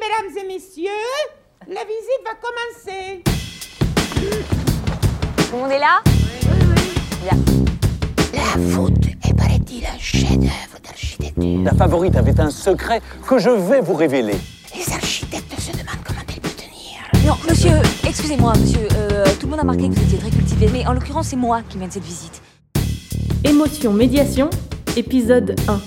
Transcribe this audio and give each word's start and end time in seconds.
mesdames 0.00 0.36
et 0.44 0.46
messieurs, 0.46 0.90
la 1.68 1.82
visite 1.84 2.22
va 2.24 2.34
commencer. 2.40 3.22
Tout 5.36 5.56
le 5.56 5.58
monde 5.58 5.70
est 5.70 5.78
là? 5.78 6.00
La 8.34 8.58
voûte 8.60 8.92
est, 9.28 9.34
paraît-il, 9.36 9.84
un 9.86 9.98
chef-d'œuvre 9.98 10.78
d'architecture. 10.82 11.62
La 11.64 11.72
favorite 11.74 12.16
avait 12.16 12.38
un 12.40 12.50
secret 12.50 13.00
que 13.26 13.38
je 13.38 13.50
vais 13.50 13.80
vous 13.80 13.94
révéler. 13.94 14.34
Les 14.76 14.92
architectes 14.92 15.60
se 15.60 15.72
demandent 15.72 16.02
comment 16.04 16.20
elle 16.28 16.40
peut 16.40 16.48
tenir. 16.50 17.26
Non, 17.26 17.34
monsieur, 17.48 17.72
excusez-moi, 18.06 18.52
monsieur. 18.58 18.88
euh, 18.96 19.24
tout 19.38 19.46
le 19.46 19.50
monde 19.50 19.58
a 19.60 19.62
remarqué 19.62 19.88
que 19.88 19.94
vous 19.94 20.02
étiez 20.02 20.18
très 20.18 20.30
cultivé, 20.30 20.68
mais 20.72 20.86
en 20.86 20.92
l'occurrence, 20.94 21.28
c'est 21.28 21.36
moi 21.36 21.60
qui 21.68 21.78
mène 21.78 21.90
cette 21.90 22.04
visite. 22.04 22.40
Émotion 23.44 23.92
médiation, 23.92 24.48
épisode 24.96 25.54
1. 25.68 25.80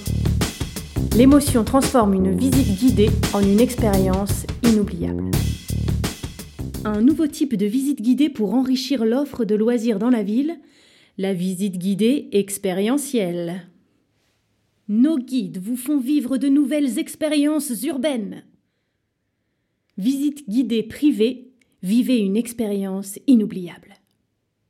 L'émotion 1.16 1.64
transforme 1.64 2.14
une 2.14 2.36
visite 2.36 2.78
guidée 2.78 3.10
en 3.34 3.40
une 3.40 3.62
expérience 3.62 4.46
inoubliable. 4.64 5.32
Un 6.84 7.00
nouveau 7.00 7.26
type 7.28 7.56
de 7.56 7.66
visite 7.66 8.02
guidée 8.02 8.28
pour 8.28 8.54
enrichir 8.54 9.06
l'offre 9.06 9.46
de 9.46 9.56
loisirs 9.56 9.98
dans 9.98 10.10
la 10.10 10.24
ville, 10.24 10.60
la 11.18 11.34
visite 11.34 11.78
guidée 11.78 12.28
expérientielle. 12.34 13.66
Nos 14.90 15.18
guides 15.18 15.58
vous 15.58 15.78
font 15.78 16.00
vivre 16.00 16.38
de 16.38 16.50
nouvelles 16.50 17.00
expériences 17.00 17.72
urbaines. 17.84 18.44
Visite 19.98 20.50
guidée 20.50 20.84
privée, 20.84 21.50
vivez 21.82 22.18
une 22.18 22.36
expérience 22.36 23.20
inoubliable. 23.26 23.94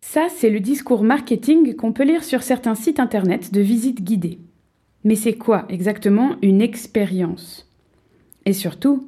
Ça, 0.01 0.27
c'est 0.29 0.51
le 0.51 0.59
discours 0.59 1.03
marketing 1.03 1.75
qu'on 1.75 1.91
peut 1.91 2.05
lire 2.05 2.23
sur 2.23 2.43
certains 2.43 2.75
sites 2.75 2.99
internet 2.99 3.51
de 3.51 3.61
visite 3.61 4.03
guidée. 4.03 4.37
Mais 5.05 5.15
c'est 5.15 5.35
quoi 5.35 5.65
exactement 5.69 6.35
une 6.41 6.61
expérience? 6.61 7.69
Et 8.45 8.53
surtout, 8.53 9.07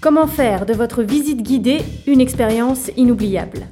Comment 0.00 0.26
faire 0.26 0.64
de 0.64 0.72
votre 0.72 1.02
visite 1.02 1.42
guidée 1.42 1.80
une 2.06 2.22
expérience 2.22 2.90
inoubliable? 2.96 3.66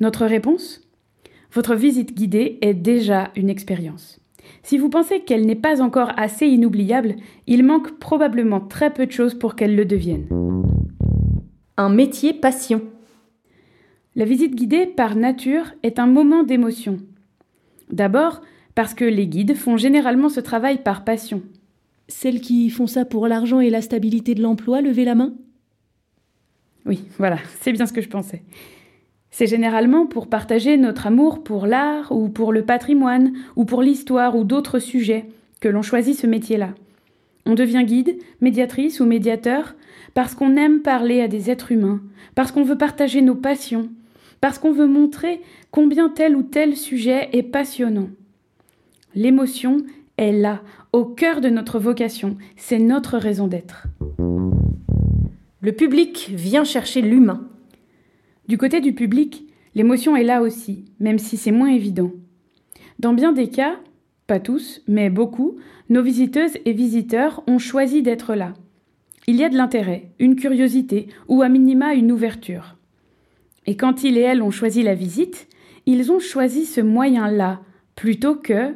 Notre 0.00 0.24
réponse? 0.24 0.80
Votre 1.52 1.74
visite 1.74 2.14
guidée 2.16 2.58
est 2.62 2.74
déjà 2.74 3.32
une 3.34 3.50
expérience. 3.50 4.20
Si 4.62 4.78
vous 4.78 4.88
pensez 4.88 5.22
qu'elle 5.22 5.46
n'est 5.46 5.56
pas 5.56 5.82
encore 5.82 6.12
assez 6.16 6.46
inoubliable, 6.46 7.16
il 7.48 7.64
manque 7.64 7.98
probablement 7.98 8.60
très 8.60 8.94
peu 8.94 9.04
de 9.04 9.10
choses 9.10 9.34
pour 9.34 9.56
qu'elle 9.56 9.74
le 9.74 9.84
devienne. 9.84 10.28
Un 11.76 11.88
métier 11.88 12.32
passion. 12.32 12.82
La 14.14 14.24
visite 14.24 14.54
guidée, 14.54 14.86
par 14.86 15.16
nature, 15.16 15.72
est 15.82 15.98
un 15.98 16.06
moment 16.06 16.44
d'émotion. 16.44 17.00
D'abord, 17.90 18.42
parce 18.74 18.94
que 18.94 19.04
les 19.04 19.26
guides 19.26 19.56
font 19.56 19.76
généralement 19.76 20.28
ce 20.28 20.40
travail 20.40 20.82
par 20.82 21.04
passion. 21.04 21.42
Celles 22.08 22.40
qui 22.40 22.70
font 22.70 22.86
ça 22.86 23.04
pour 23.04 23.28
l'argent 23.28 23.60
et 23.60 23.70
la 23.70 23.82
stabilité 23.82 24.34
de 24.34 24.42
l'emploi, 24.42 24.80
levez 24.80 25.04
la 25.04 25.14
main? 25.14 25.34
Oui, 26.86 27.04
voilà, 27.18 27.38
c'est 27.60 27.72
bien 27.72 27.86
ce 27.86 27.92
que 27.92 28.00
je 28.00 28.08
pensais. 28.08 28.42
C'est 29.30 29.46
généralement 29.46 30.06
pour 30.06 30.28
partager 30.28 30.76
notre 30.78 31.06
amour 31.06 31.44
pour 31.44 31.66
l'art 31.66 32.12
ou 32.12 32.28
pour 32.28 32.52
le 32.52 32.64
patrimoine 32.64 33.34
ou 33.56 33.64
pour 33.64 33.82
l'histoire 33.82 34.36
ou 34.36 34.44
d'autres 34.44 34.78
sujets 34.78 35.26
que 35.60 35.68
l'on 35.68 35.82
choisit 35.82 36.16
ce 36.16 36.26
métier-là. 36.26 36.70
On 37.44 37.54
devient 37.54 37.84
guide, 37.84 38.16
médiatrice 38.40 39.00
ou 39.00 39.06
médiateur 39.06 39.74
parce 40.14 40.34
qu'on 40.34 40.56
aime 40.56 40.80
parler 40.80 41.20
à 41.20 41.28
des 41.28 41.50
êtres 41.50 41.72
humains, 41.72 42.00
parce 42.34 42.52
qu'on 42.52 42.64
veut 42.64 42.78
partager 42.78 43.20
nos 43.22 43.34
passions, 43.34 43.90
parce 44.40 44.58
qu'on 44.58 44.72
veut 44.72 44.86
montrer 44.86 45.40
combien 45.70 46.08
tel 46.08 46.36
ou 46.36 46.42
tel 46.42 46.76
sujet 46.76 47.28
est 47.32 47.42
passionnant. 47.42 48.10
L'émotion 49.14 49.78
est 50.16 50.32
là, 50.32 50.62
au 50.92 51.04
cœur 51.04 51.40
de 51.40 51.48
notre 51.48 51.78
vocation, 51.78 52.36
c'est 52.56 52.78
notre 52.78 53.18
raison 53.18 53.46
d'être. 53.46 53.86
Le 55.60 55.72
public 55.72 56.30
vient 56.34 56.64
chercher 56.64 57.02
l'humain. 57.02 57.46
Du 58.46 58.56
côté 58.58 58.80
du 58.80 58.94
public, 58.94 59.44
l'émotion 59.74 60.16
est 60.16 60.24
là 60.24 60.40
aussi, 60.40 60.84
même 61.00 61.18
si 61.18 61.36
c'est 61.36 61.50
moins 61.50 61.70
évident. 61.70 62.12
Dans 62.98 63.12
bien 63.12 63.32
des 63.32 63.48
cas, 63.48 63.76
pas 64.26 64.40
tous, 64.40 64.82
mais 64.88 65.10
beaucoup, 65.10 65.56
nos 65.90 66.02
visiteuses 66.02 66.56
et 66.64 66.72
visiteurs 66.72 67.42
ont 67.46 67.58
choisi 67.58 68.02
d'être 68.02 68.34
là. 68.34 68.54
Il 69.26 69.36
y 69.36 69.44
a 69.44 69.50
de 69.50 69.56
l'intérêt, 69.56 70.10
une 70.18 70.36
curiosité, 70.36 71.08
ou 71.28 71.42
à 71.42 71.48
minima 71.48 71.94
une 71.94 72.12
ouverture. 72.12 72.77
Et 73.68 73.76
quand 73.76 74.02
ils 74.02 74.16
et 74.16 74.22
elles 74.22 74.40
ont 74.40 74.50
choisi 74.50 74.82
la 74.82 74.94
visite, 74.94 75.46
ils 75.84 76.10
ont 76.10 76.20
choisi 76.20 76.64
ce 76.64 76.80
moyen-là, 76.80 77.60
plutôt 77.96 78.34
que 78.34 78.74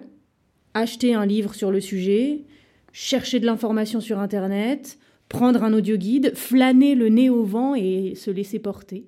Acheter 0.75 1.15
un 1.15 1.25
livre 1.25 1.55
sur 1.55 1.71
le 1.71 1.81
sujet, 1.81 2.45
chercher 2.93 3.41
de 3.41 3.47
l'information 3.47 4.01
sur 4.01 4.19
Internet, 4.19 4.99
prendre 5.31 5.65
un 5.65 5.73
audioguide, 5.73 6.35
flâner 6.35 6.95
le 6.95 7.09
nez 7.09 7.31
au 7.31 7.43
vent 7.43 7.75
et 7.75 8.15
se 8.17 8.31
laisser 8.31 8.59
porter. 8.59 9.07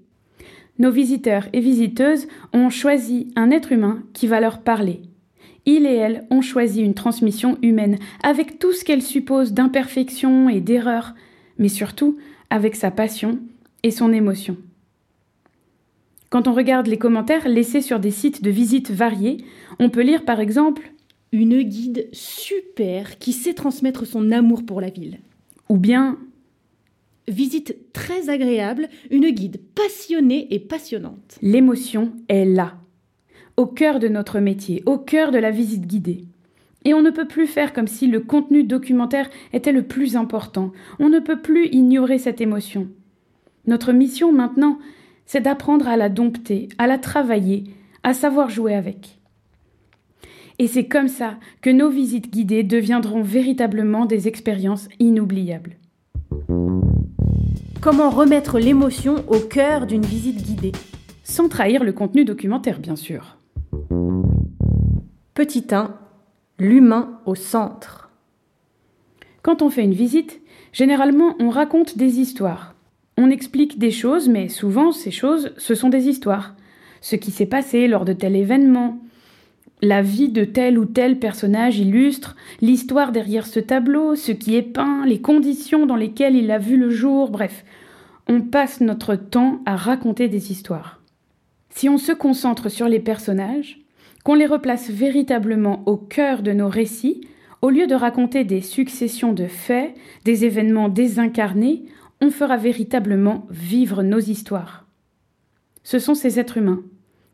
Nos 0.78 0.91
visiteurs 0.91 1.49
et 1.53 1.61
visiteuses 1.61 2.28
ont 2.55 2.71
choisi 2.71 3.28
un 3.37 3.51
être 3.51 3.72
humain 3.72 4.05
qui 4.15 4.27
va 4.27 4.41
leur 4.41 4.62
parler. 4.62 5.03
Ils 5.66 5.84
et 5.84 5.95
elles 5.95 6.27
ont 6.31 6.41
choisi 6.43 6.81
une 6.81 6.95
transmission 6.95 7.59
humaine, 7.61 7.99
avec 8.22 8.59
tout 8.59 8.72
ce 8.72 8.87
qu'elle 8.87 9.03
suppose 9.03 9.53
d'imperfection 9.53 10.49
et 10.49 10.61
d'erreur, 10.62 11.15
mais 11.59 11.69
surtout 11.69 12.16
avec 12.49 12.75
sa 12.75 12.91
passion 12.91 13.39
et 13.83 13.91
son 13.91 14.15
émotion. 14.15 14.56
Quand 16.34 16.49
on 16.49 16.53
regarde 16.53 16.89
les 16.89 16.99
commentaires 16.99 17.47
laissés 17.47 17.81
sur 17.81 18.00
des 18.00 18.11
sites 18.11 18.43
de 18.43 18.50
visite 18.50 18.91
variés, 18.91 19.37
on 19.78 19.89
peut 19.89 20.03
lire 20.03 20.25
par 20.25 20.41
exemple 20.41 20.93
Une 21.31 21.62
guide 21.62 22.09
super 22.11 23.21
qui 23.21 23.33
sait 23.33 23.55
transmettre 23.55 24.05
son 24.05 24.33
amour 24.33 24.67
pour 24.67 24.81
la 24.81 24.91
ville. 24.91 25.21
ou 25.69 25.77
bien 25.77 26.19
Visite 27.28 27.77
très 27.93 28.31
agréable, 28.31 28.89
une 29.12 29.31
guide 29.31 29.61
passionnée 29.77 30.53
et 30.53 30.59
passionnante. 30.59 31.39
l'émotion 31.41 32.15
est 32.27 32.45
là, 32.45 32.78
au 33.56 33.66
cœur 33.66 34.01
de 34.01 34.09
notre 34.09 34.41
métier, 34.41 34.83
au 34.87 34.99
cœur 34.99 35.31
de 35.31 35.39
la 35.39 35.53
visite 35.53 35.87
guidée. 35.87 36.25
Et 36.84 36.95
on 36.95 37.03
ne 37.03 37.11
peut 37.11 37.28
plus 37.28 37.47
faire 37.47 37.72
comme 37.72 37.87
si 37.87 38.09
le 38.09 38.19
contenu 38.19 38.65
documentaire 38.65 39.31
était 39.53 39.71
le 39.71 39.84
plus 39.84 40.16
important. 40.16 40.72
On 40.99 41.11
ne 41.11 41.21
peut 41.21 41.41
plus 41.41 41.69
ignorer 41.69 42.19
cette 42.19 42.41
émotion. 42.41 42.89
Notre 43.69 43.93
mission 43.93 44.33
maintenant, 44.33 44.81
c'est 45.27 45.41
d'apprendre 45.41 45.89
à 45.89 45.97
la 45.97 46.09
dompter, 46.09 46.69
à 46.79 46.87
la 46.87 46.99
travailler, 46.99 47.65
à 48.03 48.15
savoir 48.15 48.51
jouer 48.51 48.75
avec. 48.75 49.19
Et 50.59 50.69
c'est 50.69 50.87
comme 50.87 51.09
ça 51.09 51.39
que 51.62 51.71
nos 51.71 51.91
visites 51.91 52.33
guidées 52.33 52.62
deviendront 52.62 53.23
véritablement 53.23 54.07
des 54.07 54.29
expériences 54.29 54.89
inoubliables. 55.01 55.77
Comment 57.81 58.11
remettre 58.11 58.59
l'émotion 58.59 59.17
au 59.29 59.41
cœur 59.41 59.87
d'une 59.87 60.05
visite 60.05 60.43
guidée? 60.43 60.73
Sans 61.25 61.49
trahir 61.49 61.83
le 61.83 61.93
contenu 61.93 62.25
documentaire, 62.25 62.79
bien 62.79 62.97
sûr. 62.97 63.39
Petit 65.34 65.67
1. 65.71 65.95
L'humain 66.59 67.21
au 67.27 67.34
centre. 67.34 68.11
Quand 69.43 69.61
on 69.61 69.71
fait 69.71 69.83
une 69.83 69.93
visite, 69.93 70.41
généralement 70.73 71.34
on 71.41 71.51
raconte 71.51 71.99
des 71.99 72.21
histoires. 72.21 72.74
On 73.17 73.31
explique 73.31 73.79
des 73.79 73.91
choses, 73.91 74.29
mais 74.29 74.49
souvent 74.49 74.93
ces 74.93 75.11
choses, 75.11 75.53
ce 75.57 75.75
sont 75.75 75.89
des 75.89 76.09
histoires. 76.09 76.55
Ce 77.01 77.17
qui 77.17 77.31
s'est 77.31 77.47
passé 77.47 77.87
lors 77.87 78.05
de 78.05 78.13
tel 78.13 78.35
événement, 78.35 78.99
la 79.83 80.03
vie 80.03 80.31
de 80.31 80.45
tel 80.45 80.79
ou 80.79 80.85
tel 80.85 81.19
personnage 81.19 81.79
illustre, 81.79 82.37
l'histoire 82.61 83.13
derrière 83.13 83.47
ce 83.47 83.61
tableau, 83.61 84.15
ce 84.15 84.33
qui 84.33 84.57
est 84.57 84.63
peint, 84.63 85.05
les 85.07 85.21
conditions 85.21 85.87
dans 85.87 85.97
lesquelles 85.97 86.37
il 86.37 86.51
a 86.51 86.59
vu 86.59 86.77
le 86.77 86.91
jour, 86.91 87.31
bref, 87.31 87.65
on 88.29 88.41
passe 88.41 88.81
notre 88.81 89.15
temps 89.15 89.61
à 89.67 89.77
raconter 89.77 90.29
des 90.29 90.51
histoires. 90.51 91.01
Si 91.71 91.89
on 91.89 91.99
se 91.99 92.13
concentre 92.13 92.69
sur 92.69 92.89
les 92.89 93.01
personnages, 93.01 93.81
qu'on 94.25 94.35
les 94.35 94.47
replace 94.47 94.91
véritablement 94.91 95.83
au 95.87 95.97
cœur 95.97 96.43
de 96.43 96.53
nos 96.53 96.69
récits, 96.69 97.21
au 97.61 97.71
lieu 97.71 97.87
de 97.87 97.95
raconter 97.95 98.45
des 98.45 98.61
successions 98.61 99.33
de 99.33 99.47
faits, 99.47 99.95
des 100.25 100.45
événements 100.45 100.89
désincarnés, 100.89 101.84
on 102.24 102.30
fera 102.30 102.56
véritablement 102.56 103.47
vivre 103.50 104.03
nos 104.03 104.18
histoires. 104.18 104.86
Ce 105.82 105.98
sont 105.98 106.15
ces 106.15 106.41
êtres 106.41 106.56
humains, 106.56 106.82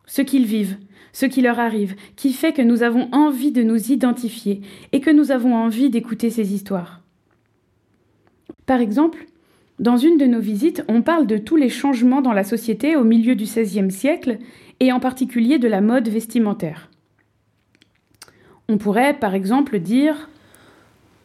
ce 0.04 0.20
qu'ils 0.20 0.46
vivent, 0.46 0.78
ce 1.12 1.26
qui 1.26 1.42
leur 1.42 1.60
arrive, 1.60 1.94
qui 2.16 2.32
fait 2.32 2.52
que 2.52 2.62
nous 2.62 2.82
avons 2.82 3.08
envie 3.12 3.52
de 3.52 3.62
nous 3.62 3.92
identifier 3.92 4.62
et 4.90 5.00
que 5.00 5.10
nous 5.10 5.30
avons 5.30 5.54
envie 5.54 5.90
d'écouter 5.90 6.28
ces 6.28 6.52
histoires. 6.52 7.02
Par 8.66 8.80
exemple, 8.80 9.26
dans 9.78 9.96
une 9.96 10.18
de 10.18 10.26
nos 10.26 10.40
visites, 10.40 10.82
on 10.88 11.02
parle 11.02 11.28
de 11.28 11.38
tous 11.38 11.56
les 11.56 11.68
changements 11.68 12.20
dans 12.20 12.32
la 12.32 12.44
société 12.44 12.96
au 12.96 13.04
milieu 13.04 13.36
du 13.36 13.44
XVIe 13.44 13.92
siècle 13.92 14.38
et 14.80 14.90
en 14.90 14.98
particulier 14.98 15.58
de 15.60 15.68
la 15.68 15.80
mode 15.80 16.08
vestimentaire. 16.08 16.90
On 18.68 18.76
pourrait, 18.76 19.14
par 19.14 19.34
exemple, 19.34 19.78
dire 19.78 20.28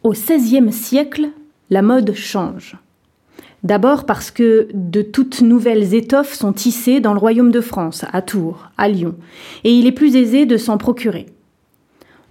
Au 0.03 0.11
XVIe 0.11 0.71
siècle, 0.71 1.31
la 1.71 1.81
mode 1.81 2.13
change. 2.13 2.77
D'abord 3.65 4.05
parce 4.05 4.29
que 4.29 4.67
de 4.75 5.01
toutes 5.01 5.41
nouvelles 5.41 5.95
étoffes 5.95 6.33
sont 6.33 6.53
tissées 6.53 6.99
dans 6.99 7.13
le 7.13 7.19
royaume 7.19 7.51
de 7.51 7.61
France, 7.61 8.05
à 8.13 8.21
Tours, 8.21 8.69
à 8.77 8.87
Lyon, 8.87 9.15
et 9.63 9.73
il 9.73 9.87
est 9.87 9.91
plus 9.91 10.15
aisé 10.15 10.45
de 10.45 10.55
s'en 10.55 10.77
procurer. 10.77 11.25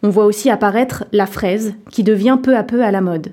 On 0.05 0.11
voit 0.11 0.27
aussi 0.27 0.49
apparaître 0.49 1.07
la 1.11 1.27
fraise, 1.27 1.75
qui 1.91 2.05
devient 2.05 2.39
peu 2.41 2.57
à 2.57 2.63
peu 2.63 2.85
à 2.85 2.93
la 2.93 3.01
mode. 3.01 3.33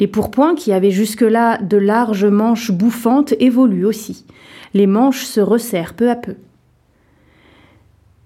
Les 0.00 0.06
pourpoints, 0.06 0.54
qui 0.54 0.70
avaient 0.70 0.90
jusque-là 0.90 1.56
de 1.62 1.78
larges 1.78 2.26
manches 2.26 2.72
bouffantes, 2.72 3.32
évoluent 3.40 3.86
aussi. 3.86 4.26
Les 4.74 4.86
manches 4.86 5.24
se 5.24 5.40
resserrent 5.40 5.94
peu 5.94 6.10
à 6.10 6.16
peu. 6.16 6.34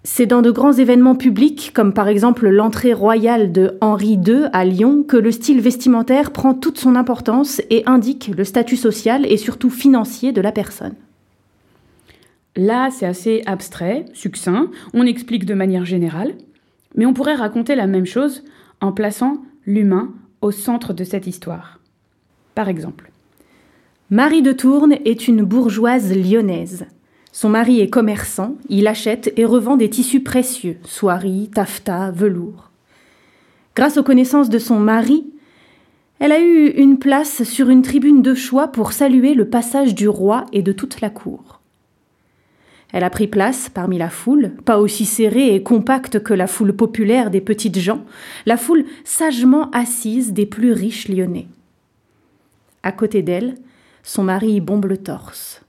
C'est 0.04 0.26
dans 0.26 0.42
de 0.42 0.50
grands 0.50 0.72
événements 0.72 1.14
publics, 1.14 1.70
comme 1.72 1.94
par 1.94 2.08
exemple 2.08 2.48
l'entrée 2.48 2.92
royale 2.92 3.52
de 3.52 3.78
Henri 3.80 4.18
II 4.26 4.46
à 4.52 4.64
Lyon, 4.64 5.04
que 5.04 5.16
le 5.16 5.30
style 5.30 5.60
vestimentaire 5.60 6.32
prend 6.32 6.54
toute 6.54 6.78
son 6.78 6.96
importance 6.96 7.62
et 7.70 7.84
indique 7.86 8.32
le 8.36 8.42
statut 8.42 8.76
social 8.76 9.24
et 9.30 9.36
surtout 9.36 9.70
financier 9.70 10.32
de 10.32 10.40
la 10.40 10.50
personne. 10.50 10.96
Là, 12.56 12.90
c'est 12.90 13.06
assez 13.06 13.42
abstrait, 13.46 14.04
succinct, 14.12 14.70
on 14.92 15.06
explique 15.06 15.46
de 15.46 15.54
manière 15.54 15.84
générale, 15.84 16.34
mais 16.96 17.06
on 17.06 17.14
pourrait 17.14 17.36
raconter 17.36 17.76
la 17.76 17.86
même 17.86 18.04
chose 18.04 18.42
en 18.80 18.90
plaçant 18.90 19.38
l'humain 19.66 20.12
au 20.40 20.50
centre 20.50 20.92
de 20.92 21.04
cette 21.04 21.28
histoire. 21.28 21.78
Par 22.56 22.68
exemple, 22.68 23.12
Marie 24.10 24.42
de 24.42 24.52
Tourne 24.52 24.96
est 25.04 25.28
une 25.28 25.44
bourgeoise 25.44 26.14
lyonnaise. 26.14 26.86
Son 27.34 27.48
mari 27.48 27.80
est 27.80 27.88
commerçant, 27.88 28.56
il 28.68 28.86
achète 28.86 29.32
et 29.38 29.46
revend 29.46 29.78
des 29.78 29.88
tissus 29.88 30.22
précieux, 30.22 30.76
soieries, 30.84 31.48
taffetas, 31.52 32.10
velours. 32.10 32.70
Grâce 33.74 33.96
aux 33.96 34.02
connaissances 34.02 34.50
de 34.50 34.58
son 34.58 34.78
mari, 34.78 35.24
elle 36.18 36.32
a 36.32 36.40
eu 36.40 36.66
une 36.68 36.98
place 36.98 37.42
sur 37.42 37.70
une 37.70 37.80
tribune 37.80 38.20
de 38.20 38.34
choix 38.34 38.68
pour 38.68 38.92
saluer 38.92 39.32
le 39.32 39.48
passage 39.48 39.94
du 39.94 40.08
roi 40.08 40.44
et 40.52 40.60
de 40.60 40.72
toute 40.72 41.00
la 41.00 41.08
cour. 41.08 41.60
Elle 42.92 43.02
a 43.02 43.08
pris 43.08 43.26
place 43.26 43.70
parmi 43.70 43.96
la 43.96 44.10
foule, 44.10 44.52
pas 44.66 44.78
aussi 44.78 45.06
serrée 45.06 45.54
et 45.54 45.62
compacte 45.62 46.22
que 46.22 46.34
la 46.34 46.46
foule 46.46 46.76
populaire 46.76 47.30
des 47.30 47.40
petites 47.40 47.78
gens, 47.78 48.04
la 48.44 48.58
foule 48.58 48.84
sagement 49.04 49.70
assise 49.70 50.34
des 50.34 50.44
plus 50.44 50.72
riches 50.72 51.08
lyonnais. 51.08 51.48
À 52.82 52.92
côté 52.92 53.22
d'elle, 53.22 53.54
son 54.02 54.24
mari 54.24 54.60
bombe 54.60 54.84
le 54.84 54.98
torse 54.98 55.61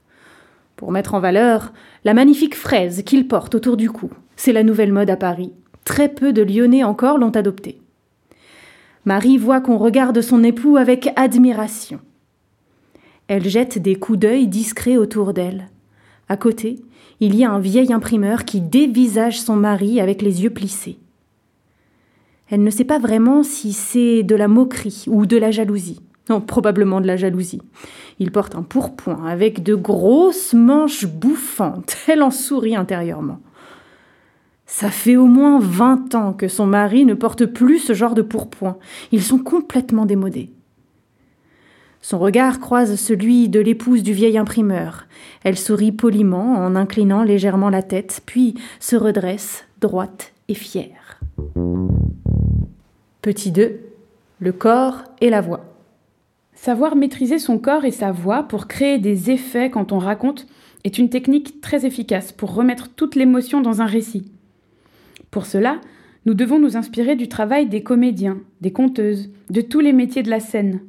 pour 0.76 0.92
mettre 0.92 1.14
en 1.14 1.20
valeur 1.20 1.72
la 2.04 2.14
magnifique 2.14 2.56
fraise 2.56 3.02
qu'il 3.04 3.28
porte 3.28 3.54
autour 3.54 3.76
du 3.76 3.90
cou. 3.90 4.10
C'est 4.36 4.52
la 4.52 4.62
nouvelle 4.62 4.92
mode 4.92 5.10
à 5.10 5.16
Paris. 5.16 5.52
Très 5.84 6.08
peu 6.08 6.32
de 6.32 6.42
Lyonnais 6.42 6.84
encore 6.84 7.18
l'ont 7.18 7.30
adoptée. 7.30 7.80
Marie 9.04 9.36
voit 9.36 9.60
qu'on 9.60 9.76
regarde 9.76 10.20
son 10.22 10.42
époux 10.42 10.76
avec 10.76 11.10
admiration. 11.16 12.00
Elle 13.28 13.48
jette 13.48 13.78
des 13.78 13.96
coups 13.96 14.18
d'œil 14.18 14.48
discrets 14.48 14.96
autour 14.96 15.32
d'elle. 15.34 15.68
À 16.28 16.36
côté, 16.36 16.82
il 17.20 17.34
y 17.34 17.44
a 17.44 17.50
un 17.50 17.60
vieil 17.60 17.92
imprimeur 17.92 18.44
qui 18.44 18.60
dévisage 18.60 19.40
son 19.40 19.56
mari 19.56 20.00
avec 20.00 20.22
les 20.22 20.42
yeux 20.42 20.50
plissés. 20.50 20.98
Elle 22.50 22.62
ne 22.62 22.70
sait 22.70 22.84
pas 22.84 22.98
vraiment 22.98 23.42
si 23.42 23.72
c'est 23.72 24.22
de 24.22 24.34
la 24.34 24.48
moquerie 24.48 25.04
ou 25.06 25.26
de 25.26 25.36
la 25.36 25.50
jalousie. 25.50 26.00
Non, 26.28 26.40
probablement 26.40 27.00
de 27.00 27.06
la 27.06 27.16
jalousie. 27.16 27.60
Il 28.18 28.30
porte 28.30 28.54
un 28.54 28.62
pourpoint 28.62 29.26
avec 29.26 29.62
de 29.62 29.74
grosses 29.74 30.54
manches 30.54 31.06
bouffantes. 31.06 31.96
Elle 32.08 32.22
en 32.22 32.30
sourit 32.30 32.76
intérieurement. 32.76 33.40
Ça 34.66 34.90
fait 34.90 35.16
au 35.16 35.26
moins 35.26 35.58
vingt 35.60 36.14
ans 36.14 36.32
que 36.32 36.48
son 36.48 36.66
mari 36.66 37.04
ne 37.04 37.14
porte 37.14 37.44
plus 37.44 37.78
ce 37.78 37.92
genre 37.92 38.14
de 38.14 38.22
pourpoint. 38.22 38.78
Ils 39.12 39.22
sont 39.22 39.38
complètement 39.38 40.06
démodés. 40.06 40.50
Son 42.00 42.18
regard 42.18 42.60
croise 42.60 42.96
celui 42.96 43.48
de 43.48 43.60
l'épouse 43.60 44.02
du 44.02 44.12
vieil 44.12 44.36
imprimeur. 44.36 45.06
Elle 45.42 45.56
sourit 45.56 45.92
poliment 45.92 46.54
en 46.54 46.76
inclinant 46.76 47.22
légèrement 47.22 47.70
la 47.70 47.82
tête, 47.82 48.22
puis 48.26 48.54
se 48.78 48.96
redresse, 48.96 49.64
droite 49.80 50.32
et 50.48 50.54
fière. 50.54 51.20
Petit 53.22 53.52
2. 53.52 53.80
Le 54.38 54.52
corps 54.52 55.04
et 55.22 55.30
la 55.30 55.40
voix. 55.40 55.73
Savoir 56.64 56.96
maîtriser 56.96 57.38
son 57.38 57.58
corps 57.58 57.84
et 57.84 57.90
sa 57.90 58.10
voix 58.10 58.44
pour 58.44 58.68
créer 58.68 58.98
des 58.98 59.30
effets 59.30 59.68
quand 59.68 59.92
on 59.92 59.98
raconte 59.98 60.46
est 60.84 60.96
une 60.96 61.10
technique 61.10 61.60
très 61.60 61.84
efficace 61.84 62.32
pour 62.32 62.54
remettre 62.54 62.88
toute 62.88 63.16
l'émotion 63.16 63.60
dans 63.60 63.82
un 63.82 63.84
récit. 63.84 64.32
Pour 65.30 65.44
cela, 65.44 65.78
nous 66.24 66.32
devons 66.32 66.58
nous 66.58 66.78
inspirer 66.78 67.16
du 67.16 67.28
travail 67.28 67.66
des 67.66 67.82
comédiens, 67.82 68.38
des 68.62 68.72
conteuses, 68.72 69.30
de 69.50 69.60
tous 69.60 69.80
les 69.80 69.92
métiers 69.92 70.22
de 70.22 70.30
la 70.30 70.40
scène. 70.40 70.80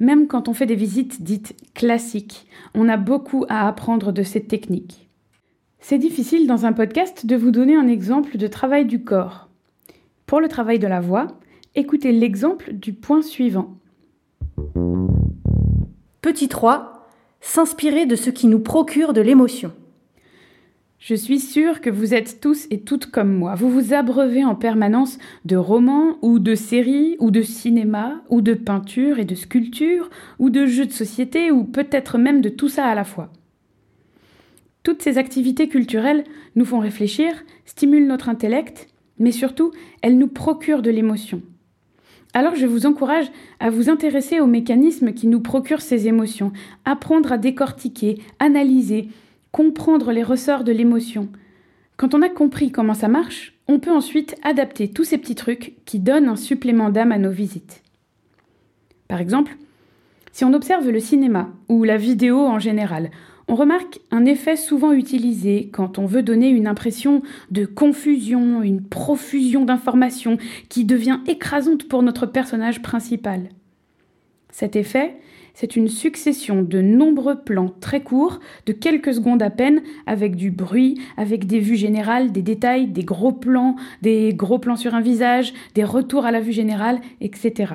Même 0.00 0.26
quand 0.26 0.48
on 0.48 0.52
fait 0.52 0.66
des 0.66 0.74
visites 0.74 1.22
dites 1.22 1.56
classiques, 1.72 2.46
on 2.74 2.86
a 2.86 2.98
beaucoup 2.98 3.46
à 3.48 3.66
apprendre 3.66 4.12
de 4.12 4.22
cette 4.22 4.48
technique. 4.48 5.08
C'est 5.80 5.96
difficile 5.96 6.46
dans 6.46 6.66
un 6.66 6.74
podcast 6.74 7.24
de 7.24 7.36
vous 7.36 7.52
donner 7.52 7.74
un 7.74 7.88
exemple 7.88 8.36
de 8.36 8.46
travail 8.48 8.84
du 8.84 9.02
corps. 9.02 9.48
Pour 10.26 10.42
le 10.42 10.48
travail 10.48 10.78
de 10.78 10.86
la 10.86 11.00
voix, 11.00 11.28
écoutez 11.74 12.12
l'exemple 12.12 12.74
du 12.74 12.92
point 12.92 13.22
suivant. 13.22 13.78
Petit 16.22 16.48
3. 16.48 17.06
S'inspirer 17.40 18.06
de 18.06 18.16
ce 18.16 18.30
qui 18.30 18.46
nous 18.46 18.58
procure 18.58 19.12
de 19.12 19.20
l'émotion. 19.20 19.72
Je 20.98 21.14
suis 21.14 21.38
sûre 21.38 21.80
que 21.80 21.90
vous 21.90 22.14
êtes 22.14 22.40
tous 22.40 22.66
et 22.70 22.80
toutes 22.80 23.06
comme 23.06 23.32
moi. 23.32 23.54
Vous 23.54 23.70
vous 23.70 23.92
abreuvez 23.92 24.44
en 24.44 24.54
permanence 24.54 25.18
de 25.44 25.56
romans 25.56 26.16
ou 26.22 26.38
de 26.38 26.54
séries 26.54 27.16
ou 27.20 27.30
de 27.30 27.42
cinéma 27.42 28.22
ou 28.28 28.40
de 28.40 28.54
peinture 28.54 29.18
et 29.18 29.24
de 29.24 29.34
sculpture 29.34 30.10
ou 30.38 30.50
de 30.50 30.66
jeux 30.66 30.86
de 30.86 30.92
société 30.92 31.52
ou 31.52 31.64
peut-être 31.64 32.18
même 32.18 32.40
de 32.40 32.48
tout 32.48 32.68
ça 32.68 32.86
à 32.86 32.94
la 32.94 33.04
fois. 33.04 33.30
Toutes 34.82 35.02
ces 35.02 35.18
activités 35.18 35.68
culturelles 35.68 36.24
nous 36.56 36.64
font 36.64 36.80
réfléchir, 36.80 37.44
stimulent 37.66 38.06
notre 38.06 38.28
intellect, 38.28 38.88
mais 39.18 39.32
surtout, 39.32 39.70
elles 40.02 40.18
nous 40.18 40.28
procurent 40.28 40.82
de 40.82 40.90
l'émotion. 40.90 41.42
Alors 42.36 42.54
je 42.54 42.66
vous 42.66 42.84
encourage 42.84 43.30
à 43.60 43.70
vous 43.70 43.88
intéresser 43.88 44.40
aux 44.40 44.46
mécanismes 44.46 45.14
qui 45.14 45.26
nous 45.26 45.40
procurent 45.40 45.80
ces 45.80 46.06
émotions, 46.06 46.52
apprendre 46.84 47.32
à 47.32 47.38
décortiquer, 47.38 48.20
analyser, 48.40 49.08
comprendre 49.52 50.12
les 50.12 50.22
ressorts 50.22 50.62
de 50.62 50.70
l'émotion. 50.70 51.30
Quand 51.96 52.12
on 52.12 52.20
a 52.20 52.28
compris 52.28 52.70
comment 52.70 52.92
ça 52.92 53.08
marche, 53.08 53.54
on 53.68 53.78
peut 53.78 53.90
ensuite 53.90 54.36
adapter 54.42 54.90
tous 54.90 55.04
ces 55.04 55.16
petits 55.16 55.34
trucs 55.34 55.76
qui 55.86 55.98
donnent 55.98 56.28
un 56.28 56.36
supplément 56.36 56.90
d'âme 56.90 57.10
à 57.10 57.16
nos 57.16 57.30
visites. 57.30 57.82
Par 59.08 59.22
exemple, 59.22 59.56
si 60.30 60.44
on 60.44 60.52
observe 60.52 60.90
le 60.90 61.00
cinéma 61.00 61.48
ou 61.70 61.84
la 61.84 61.96
vidéo 61.96 62.40
en 62.40 62.58
général, 62.58 63.10
on 63.48 63.54
remarque 63.54 64.00
un 64.10 64.24
effet 64.24 64.56
souvent 64.56 64.92
utilisé 64.92 65.70
quand 65.72 65.98
on 65.98 66.06
veut 66.06 66.22
donner 66.22 66.48
une 66.48 66.66
impression 66.66 67.22
de 67.50 67.64
confusion, 67.64 68.62
une 68.62 68.82
profusion 68.82 69.64
d'informations 69.64 70.36
qui 70.68 70.84
devient 70.84 71.20
écrasante 71.26 71.86
pour 71.86 72.02
notre 72.02 72.26
personnage 72.26 72.82
principal. 72.82 73.48
Cet 74.50 74.74
effet, 74.74 75.16
c'est 75.54 75.76
une 75.76 75.88
succession 75.88 76.62
de 76.62 76.80
nombreux 76.80 77.42
plans 77.42 77.72
très 77.80 78.02
courts, 78.02 78.40
de 78.66 78.72
quelques 78.72 79.14
secondes 79.14 79.42
à 79.42 79.50
peine, 79.50 79.82
avec 80.06 80.34
du 80.34 80.50
bruit, 80.50 81.00
avec 81.16 81.46
des 81.46 81.60
vues 81.60 81.76
générales, 81.76 82.32
des 82.32 82.42
détails, 82.42 82.88
des 82.88 83.04
gros 83.04 83.32
plans, 83.32 83.76
des 84.02 84.34
gros 84.34 84.58
plans 84.58 84.76
sur 84.76 84.94
un 84.94 85.00
visage, 85.00 85.54
des 85.74 85.84
retours 85.84 86.26
à 86.26 86.30
la 86.30 86.40
vue 86.40 86.52
générale, 86.52 87.00
etc. 87.20 87.74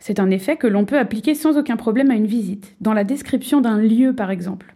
C'est 0.00 0.18
un 0.18 0.30
effet 0.30 0.56
que 0.56 0.66
l'on 0.66 0.86
peut 0.86 0.98
appliquer 0.98 1.34
sans 1.34 1.56
aucun 1.56 1.76
problème 1.76 2.10
à 2.10 2.16
une 2.16 2.26
visite, 2.26 2.74
dans 2.80 2.94
la 2.94 3.04
description 3.04 3.60
d'un 3.60 3.78
lieu 3.78 4.14
par 4.14 4.30
exemple. 4.30 4.74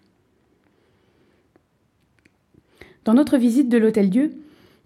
Dans 3.04 3.14
notre 3.14 3.38
visite 3.38 3.69
de 3.69 3.78
l'Hôtel-Dieu, 3.78 4.33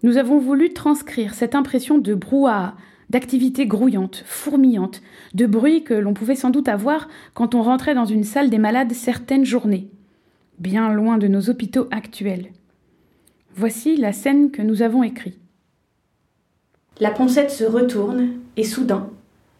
nous 0.01 0.17
avons 0.17 0.39
voulu 0.39 0.73
transcrire 0.73 1.33
cette 1.33 1.55
impression 1.55 1.97
de 1.97 2.13
brouhaha, 2.13 2.75
d'activité 3.09 3.65
grouillante, 3.65 4.23
fourmillante, 4.25 5.01
de 5.33 5.45
bruit 5.45 5.83
que 5.83 5.93
l'on 5.93 6.13
pouvait 6.13 6.35
sans 6.35 6.51
doute 6.51 6.69
avoir 6.69 7.09
quand 7.33 7.53
on 7.53 7.61
rentrait 7.61 7.95
dans 7.95 8.05
une 8.05 8.23
salle 8.23 8.49
des 8.49 8.59
malades 8.59 8.93
certaines 8.93 9.45
journées, 9.45 9.89
bien 10.57 10.93
loin 10.93 11.17
de 11.17 11.27
nos 11.27 11.49
hôpitaux 11.49 11.87
actuels. 11.91 12.51
Voici 13.55 13.97
la 13.97 14.13
scène 14.13 14.51
que 14.51 14.61
nous 14.61 14.81
avons 14.83 15.03
écrite. 15.03 15.37
La 17.01 17.11
poncette 17.11 17.51
se 17.51 17.63
retourne 17.63 18.31
et 18.57 18.63
soudain, 18.63 19.09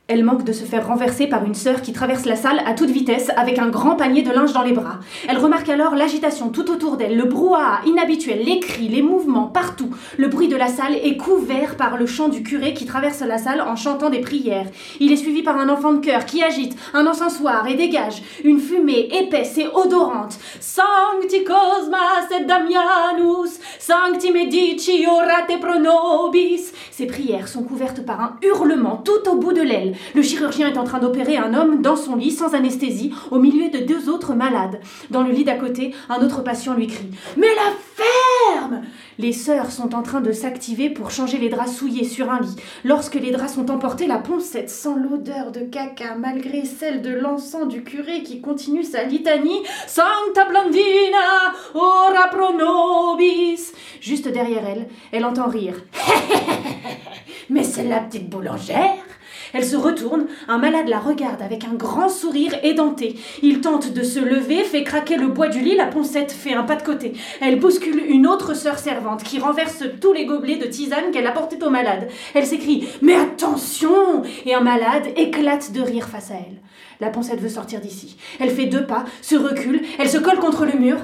elle 0.10 0.24
manque 0.24 0.44
de 0.44 0.54
se 0.54 0.66
faire 0.66 0.88
renverser 0.88 1.28
par 1.28 1.46
une 1.46 1.54
sœur 1.54 1.84
qui 1.84 1.94
traverse 1.94 2.26
la 2.26 2.36
salle 2.36 2.62
à 2.66 2.74
toute 2.74 2.90
vitesse 2.90 3.30
avec 3.38 3.60
un 3.60 3.70
grand 3.70 3.96
panier 3.96 4.24
de 4.24 4.32
linge 4.32 4.54
dans 4.54 4.64
les 4.64 4.74
bras. 4.74 5.00
Elle 5.28 5.38
remarque 5.38 5.70
alors 5.70 5.94
l'agitation 5.94 6.50
tout 6.50 6.72
autour 6.72 6.98
d'elle, 6.98 7.16
le 7.16 7.26
brouhaha 7.26 7.82
inhabituel, 7.86 8.44
les 8.44 8.60
cris, 8.60 8.88
les 8.88 9.04
mouvements 9.04 9.46
partout. 9.46 9.92
Le 10.18 10.28
bruit 10.28 10.48
de 10.48 10.56
la 10.56 10.68
salle 10.68 10.96
est 10.96 11.16
couvert 11.16 11.78
par 11.78 11.96
le 11.96 12.08
chant 12.08 12.28
du 12.28 12.42
curé 12.42 12.74
qui 12.74 12.88
traverse 12.88 13.22
la 13.22 13.38
salle 13.38 13.62
en 13.62 13.76
chantant 13.76 14.10
des 14.10 14.20
prières. 14.20 14.66
Il 15.00 15.12
est 15.12 15.18
suivi 15.18 15.44
par 15.44 15.58
un 15.58 15.70
enfant 15.70 15.94
de 15.94 16.04
chœur 16.04 16.26
qui 16.26 16.44
agite 16.44 16.76
un 16.96 17.06
encensoir 17.06 17.68
et 17.68 17.76
dégage 17.76 18.24
une 18.44 18.60
fumée 18.60 19.10
épaisse 19.12 19.60
et 19.60 19.68
odorante. 19.68 20.40
Sancti 20.60 21.44
Cosmas 21.44 22.36
et 22.36 22.46
Damianus, 22.46 23.60
Sancti 23.78 24.32
Medici 24.32 25.06
orate 25.06 25.60
pro 25.62 25.80
nobis. 25.80 26.72
Ces 26.90 27.06
prières 27.06 27.48
sont 27.48 27.64
couvertes 27.64 28.04
par 28.04 28.20
un 28.22 28.36
hurlement 28.42 29.04
tout 29.06 29.30
au 29.30 29.36
bout 29.36 29.54
de 29.54 29.62
l'aile 29.62 29.94
Le 30.16 30.22
chirurgien 30.22 30.68
est 30.68 30.78
en 30.78 30.84
train 30.84 31.00
d'opérer 31.00 31.38
un 31.38 31.54
homme 31.54 31.82
dans 31.82 31.96
son 31.96 32.16
lit 32.16 32.32
sans 32.32 32.54
anesthésie, 32.54 33.14
au 33.32 33.40
milieu 33.40 33.70
de 33.70 33.86
deux 33.86 34.10
autres 34.10 34.34
malades. 34.34 34.80
Dans 35.10 35.24
le 35.24 35.32
lit 35.32 35.44
d'à 35.44 35.56
côté, 35.56 35.94
un 36.10 36.24
autre 36.24 36.44
patient 36.44 36.74
lui 36.74 36.88
crie 36.88 37.12
Mais 37.38 37.48
la 37.48 37.72
ferme 37.96 38.82
Les 39.18 39.34
sœurs 39.34 39.72
sont 39.72 39.96
en 39.96 40.02
train 40.02 40.22
de 40.22 40.32
s'activer 40.32 40.90
pour 40.90 41.12
changer 41.12 41.38
les 41.38 41.50
draps 41.50 41.76
souillés 41.76 42.06
sur 42.06 42.30
un 42.32 42.40
lit. 42.40 42.56
Lorsque 42.84 43.16
les 43.16 43.32
draps 43.32 43.54
sont 43.54 43.70
emportés, 43.70 44.08
la 44.08 44.18
poncette 44.18 44.70
sent 44.70 44.96
l'odeur 44.98 45.52
de 45.52 45.62
caca 45.62 46.16
malgré 46.16 46.66
celle 46.66 47.02
de 47.02 47.12
l'encens 47.12 47.68
du 47.68 47.84
curé 47.84 48.24
qui 48.24 48.42
continue 48.42 48.84
sa 48.84 49.04
litanie 49.04 49.64
Sancta 49.88 50.46
Blandina, 50.46 51.54
ora 51.74 52.28
pro 52.32 52.54
nobis. 52.58 53.74
Juste 54.02 54.28
derrière 54.28 54.66
elle, 54.66 54.88
elle 55.12 55.26
entend 55.26 55.48
rire. 55.48 55.76
Mais 57.50 57.64
c'est 57.64 57.84
la 57.84 58.00
petite 58.00 58.30
boulangère 58.30 59.09
elle 59.54 59.66
se 59.66 59.76
retourne, 59.76 60.28
un 60.48 60.58
malade 60.58 60.88
la 60.88 61.00
regarde 61.00 61.42
avec 61.42 61.66
un 61.66 61.74
grand 61.74 62.10
sourire 62.10 62.54
édenté. 62.64 63.16
Il 63.42 63.62
tente 63.62 63.94
de 63.94 64.04
se 64.04 64.20
lever, 64.20 64.64
fait 64.64 64.84
craquer 64.84 65.18
le 65.18 65.28
bois 65.28 65.48
du 65.48 65.60
lit, 65.60 65.76
la 65.76 65.88
poncette 65.88 66.32
fait 66.32 66.54
un 66.54 66.64
pas 66.64 66.76
de 66.76 66.84
côté. 66.84 67.14
Elle 67.42 67.60
bouscule 67.60 68.04
une 68.08 68.28
autre 68.28 68.54
sœur 68.54 68.78
servante 68.78 69.24
qui 69.24 69.40
renverse 69.40 69.84
tous 70.02 70.14
les 70.14 70.26
gobelets 70.26 70.58
de 70.58 70.66
tisane 70.66 71.12
qu'elle 71.12 71.28
apportait 71.28 71.64
au 71.64 71.70
malade. 71.70 72.08
Elle 72.34 72.46
s'écrie 72.46 72.88
Mais 73.02 73.16
attention 73.16 74.24
Et 74.46 74.54
un 74.54 74.62
malade 74.62 75.08
éclate 75.16 75.72
de 75.72 75.82
rire 75.82 76.08
face 76.08 76.32
à 76.32 76.36
elle. 76.36 76.62
La 77.00 77.10
poncette 77.10 77.40
veut 77.40 77.50
sortir 77.50 77.80
d'ici. 77.80 78.18
Elle 78.40 78.52
fait 78.52 78.66
deux 78.66 78.86
pas, 78.86 79.06
se 79.22 79.36
recule, 79.36 79.82
elle 79.98 80.10
se 80.10 80.18
colle 80.18 80.40
contre 80.40 80.66
le 80.66 80.74
mur. 80.74 80.98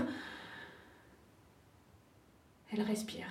Elle 2.73 2.81
respire. 2.81 3.27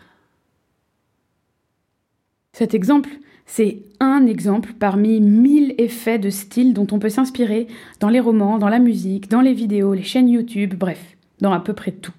Cet 2.52 2.73
exemple, 2.73 3.11
c'est 3.47 3.83
un 4.06 4.26
exemple 4.26 4.73
parmi 4.78 5.20
mille 5.20 5.75
effets 5.78 6.18
de 6.18 6.30
style 6.30 6.75
dont 6.75 6.87
on 6.92 6.99
peut 6.99 7.08
s'inspirer 7.08 7.66
dans 8.00 8.08
les 8.08 8.20
romans, 8.20 8.58
dans 8.58 8.68
la 8.68 8.78
musique, 8.78 9.28
dans 9.28 9.40
les 9.40 9.52
vidéos, 9.52 9.94
les 9.94 10.02
chaînes 10.02 10.28
YouTube, 10.28 10.75
bref, 10.75 11.16
dans 11.40 11.52
à 11.52 11.61
peu 11.61 11.73
près 11.73 11.92
tout. 11.92 12.12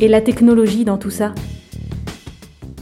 Et 0.00 0.08
la 0.08 0.20
technologie 0.20 0.84
dans 0.84 0.98
tout 0.98 1.10
ça? 1.10 1.34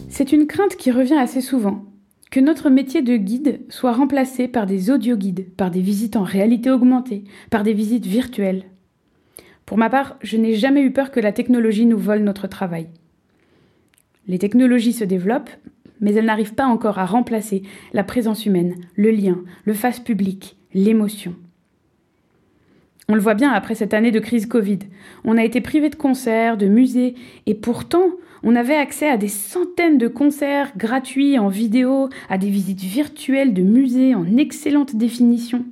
C'est 0.09 0.33
une 0.33 0.47
crainte 0.47 0.77
qui 0.77 0.91
revient 0.91 1.19
assez 1.19 1.41
souvent. 1.41 1.85
Que 2.31 2.41
notre 2.41 2.71
métier 2.71 3.03
de 3.03 3.17
guide 3.17 3.61
soit 3.69 3.93
remplacé 3.93 4.49
par 4.49 4.67
des 4.67 4.91
audio-guides, 4.91 5.49
par 5.57 5.71
des 5.71 5.81
visites 5.81 6.17
en 6.17 6.23
réalité 6.23 6.71
augmentée, 6.71 7.25
par 7.51 7.63
des 7.63 7.73
visites 7.73 8.07
virtuelles. 8.07 8.65
Pour 9.65 9.79
ma 9.79 9.91
part, 9.91 10.17
je 10.23 10.37
n'ai 10.37 10.55
jamais 10.55 10.83
eu 10.83 10.93
peur 10.93 11.11
que 11.11 11.21
la 11.21 11.33
technologie 11.33 11.87
nous 11.87 11.99
vole 11.99 12.23
notre 12.23 12.47
travail. 12.47 12.89
Les 14.27 14.39
technologies 14.39 14.93
se 14.93 15.05
développent, 15.05 15.51
mais 16.01 16.15
elles 16.15 16.25
n'arrivent 16.25 16.55
pas 16.55 16.67
encore 16.67 16.99
à 16.99 17.07
remplacer 17.07 17.63
la 17.93 18.05
présence 18.05 18.47
humaine, 18.47 18.77
le 18.95 19.11
lien, 19.11 19.39
le 19.65 19.75
face 19.75 20.01
public, 20.01 20.57
l'émotion. 20.75 21.35
On 23.09 23.15
le 23.15 23.21
voit 23.21 23.35
bien 23.35 23.53
après 23.53 23.75
cette 23.75 23.95
année 23.95 24.11
de 24.11 24.21
crise 24.21 24.47
Covid. 24.47 24.81
On 25.25 25.39
a 25.39 25.45
été 25.45 25.63
privé 25.63 25.89
de 25.89 25.97
concerts, 25.97 26.59
de 26.59 26.67
musées, 26.67 27.15
et 27.47 27.55
pourtant, 27.55 28.11
on 28.43 28.55
avait 28.55 28.75
accès 28.77 29.09
à 29.09 29.17
des 29.17 29.29
centaines 29.29 29.99
de 29.99 30.09
concerts 30.09 30.73
gratuits 30.77 31.39
en 31.39 31.49
vidéo, 31.49 32.11
à 32.29 32.39
des 32.39 32.51
visites 32.51 32.83
virtuelles 32.83 33.55
de 33.55 33.63
musées 33.63 34.15
en 34.15 34.37
excellente 34.37 34.95
définition. 34.95 35.65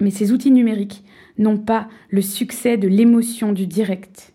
Mais 0.00 0.10
ces 0.10 0.32
outils 0.32 0.50
numériques 0.50 1.04
n'ont 1.38 1.58
pas 1.58 1.88
le 2.08 2.22
succès 2.22 2.76
de 2.76 2.88
l'émotion 2.88 3.52
du 3.52 3.66
direct. 3.66 4.32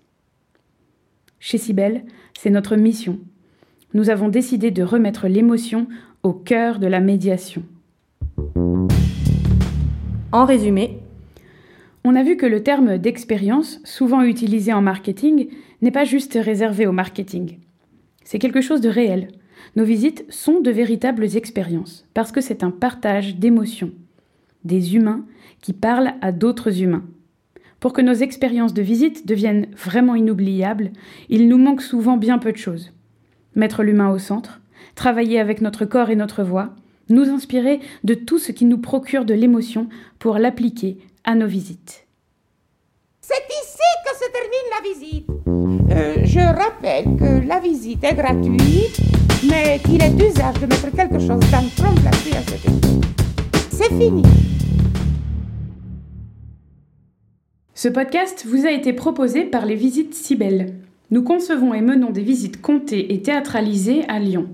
Chez 1.39 1.57
Cybelle, 1.57 2.03
c'est 2.37 2.49
notre 2.49 2.75
mission. 2.75 3.19
Nous 3.95 4.11
avons 4.11 4.29
décidé 4.29 4.69
de 4.69 4.83
remettre 4.83 5.27
l'émotion 5.27 5.87
au 6.21 6.31
cœur 6.31 6.77
de 6.77 6.85
la 6.85 6.99
médiation. 6.99 7.63
En 10.31 10.45
résumé, 10.45 10.99
on 12.03 12.15
a 12.15 12.21
vu 12.21 12.37
que 12.37 12.45
le 12.45 12.61
terme 12.61 12.99
d'expérience, 12.99 13.79
souvent 13.83 14.21
utilisé 14.21 14.73
en 14.73 14.83
marketing, 14.83 15.47
n'est 15.81 15.89
pas 15.89 16.05
juste 16.05 16.37
réservé 16.39 16.85
au 16.85 16.91
marketing. 16.91 17.57
C'est 18.23 18.37
quelque 18.37 18.61
chose 18.61 18.81
de 18.81 18.89
réel. 18.89 19.29
Nos 19.75 19.85
visites 19.85 20.23
sont 20.29 20.59
de 20.59 20.69
véritables 20.69 21.35
expériences, 21.35 22.07
parce 22.13 22.31
que 22.31 22.41
c'est 22.41 22.63
un 22.63 22.71
partage 22.71 23.37
d'émotions. 23.37 23.91
Des 24.63 24.95
humains 24.95 25.25
qui 25.61 25.73
parlent 25.73 26.13
à 26.21 26.31
d'autres 26.31 26.83
humains. 26.83 27.05
Pour 27.79 27.93
que 27.93 28.01
nos 28.01 28.13
expériences 28.13 28.75
de 28.75 28.83
visite 28.83 29.25
deviennent 29.27 29.67
vraiment 29.75 30.13
inoubliables, 30.13 30.91
il 31.29 31.47
nous 31.47 31.57
manque 31.57 31.81
souvent 31.81 32.17
bien 32.17 32.37
peu 32.37 32.51
de 32.51 32.57
choses. 32.57 32.91
Mettre 33.55 33.83
l'humain 33.83 34.09
au 34.09 34.19
centre, 34.19 34.61
travailler 34.95 35.39
avec 35.39 35.61
notre 35.61 35.85
corps 35.85 36.09
et 36.09 36.15
notre 36.15 36.43
voix, 36.43 36.69
nous 37.09 37.29
inspirer 37.29 37.79
de 38.03 38.13
tout 38.13 38.39
ce 38.39 38.51
qui 38.51 38.65
nous 38.65 38.77
procure 38.77 39.25
de 39.25 39.33
l'émotion 39.33 39.89
pour 40.19 40.37
l'appliquer 40.37 40.97
à 41.23 41.35
nos 41.35 41.47
visites. 41.47 42.07
C'est 43.21 43.33
ici 43.33 43.77
que 44.05 44.15
se 44.15 44.31
termine 44.31 44.69
la 44.71 44.89
visite. 44.93 45.29
Euh, 45.91 46.15
je 46.23 46.39
rappelle 46.39 47.05
que 47.17 47.47
la 47.47 47.59
visite 47.59 48.03
est 48.03 48.15
gratuite, 48.15 48.99
mais 49.49 49.79
qu'il 49.79 50.01
est 50.01 50.11
d'usage 50.11 50.55
de 50.55 50.65
mettre 50.65 50.91
quelque 50.91 51.19
chose 51.19 51.39
dans 51.51 51.61
le 51.61 52.03
la 52.03 52.09
à 52.09 52.41
cet 52.43 52.65
effet. 52.65 52.79
C'est 53.71 53.89
fini. 53.89 54.23
Ce 57.73 57.87
podcast 57.87 58.45
vous 58.45 58.65
a 58.65 58.71
été 58.71 58.93
proposé 58.93 59.45
par 59.45 59.65
les 59.65 59.75
Visites 59.75 60.13
Cybelle. 60.13 60.75
Nous 61.11 61.23
concevons 61.23 61.73
et 61.73 61.81
menons 61.81 62.11
des 62.11 62.21
visites 62.21 62.61
comptées 62.61 63.13
et 63.13 63.21
théâtralisées 63.21 64.03
à 64.07 64.19
Lyon. 64.19 64.47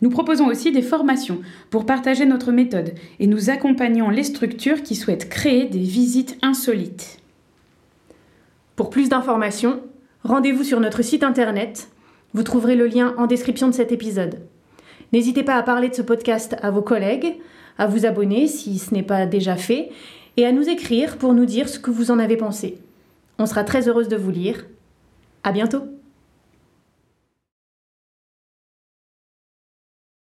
Nous 0.00 0.10
proposons 0.10 0.46
aussi 0.46 0.72
des 0.72 0.82
formations 0.82 1.40
pour 1.70 1.86
partager 1.86 2.24
notre 2.24 2.50
méthode 2.50 2.94
et 3.20 3.26
nous 3.26 3.50
accompagnons 3.50 4.10
les 4.10 4.24
structures 4.24 4.82
qui 4.82 4.96
souhaitent 4.96 5.28
créer 5.28 5.66
des 5.66 5.78
visites 5.78 6.38
insolites. 6.42 7.18
Pour 8.74 8.90
plus 8.90 9.08
d'informations, 9.08 9.80
rendez-vous 10.24 10.64
sur 10.64 10.80
notre 10.80 11.02
site 11.02 11.22
internet. 11.22 11.88
Vous 12.34 12.42
trouverez 12.42 12.74
le 12.74 12.86
lien 12.86 13.14
en 13.18 13.26
description 13.26 13.68
de 13.68 13.74
cet 13.74 13.92
épisode. 13.92 14.40
N'hésitez 15.12 15.42
pas 15.42 15.56
à 15.56 15.62
parler 15.62 15.90
de 15.90 15.94
ce 15.94 16.02
podcast 16.02 16.56
à 16.62 16.70
vos 16.70 16.82
collègues, 16.82 17.36
à 17.76 17.86
vous 17.86 18.06
abonner 18.06 18.48
si 18.48 18.78
ce 18.78 18.94
n'est 18.94 19.02
pas 19.02 19.26
déjà 19.26 19.56
fait 19.56 19.90
et 20.36 20.46
à 20.46 20.52
nous 20.52 20.68
écrire 20.68 21.18
pour 21.18 21.34
nous 21.34 21.46
dire 21.46 21.68
ce 21.68 21.78
que 21.78 21.90
vous 21.90 22.10
en 22.10 22.18
avez 22.18 22.38
pensé. 22.38 22.78
On 23.38 23.46
sera 23.46 23.62
très 23.62 23.88
heureuse 23.88 24.08
de 24.08 24.16
vous 24.16 24.30
lire. 24.30 24.64
À 25.44 25.52
bientôt! 25.52 26.01